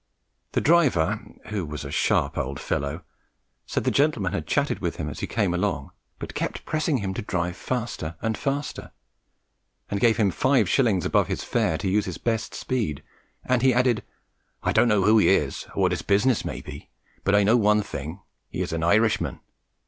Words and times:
The 0.53 0.61
driver, 0.61 1.19
who 1.49 1.63
was 1.63 1.85
a 1.85 1.91
sharp 1.91 2.35
old 2.35 2.59
fellow, 2.59 3.03
said 3.67 3.83
the 3.83 3.91
gentleman 3.91 4.33
had 4.33 4.47
chatted 4.47 4.79
with 4.79 4.95
him 4.95 5.07
as 5.07 5.19
he 5.19 5.27
came 5.27 5.53
along, 5.53 5.91
but 6.17 6.33
kept 6.33 6.65
pressing 6.65 6.97
him 6.97 7.13
to 7.13 7.21
drive 7.21 7.55
faster 7.55 8.15
and 8.19 8.35
faster, 8.35 8.93
and 9.91 9.99
gave 9.99 10.17
him 10.17 10.31
five 10.31 10.67
shillings 10.67 11.05
above 11.05 11.27
his 11.27 11.43
fare 11.43 11.77
to 11.77 11.87
use 11.87 12.05
his 12.05 12.17
best 12.17 12.55
speed, 12.55 13.03
and 13.45 13.61
he 13.61 13.75
added: 13.75 14.01
'I 14.63 14.71
don't 14.71 14.87
know 14.87 15.03
who 15.03 15.19
he 15.19 15.27
is, 15.29 15.67
or 15.75 15.83
what 15.83 15.91
his 15.91 16.01
business 16.01 16.43
may 16.43 16.61
be, 16.61 16.89
but 17.23 17.35
I 17.35 17.43
know 17.43 17.55
one 17.55 17.83
thing 17.83 18.21
he 18.49 18.63
is 18.63 18.73
an 18.73 18.81
Irishman. 18.81 19.39